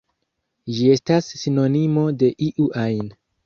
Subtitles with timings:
[0.77, 3.17] Ĝi estas sinonimo de "iu ajn".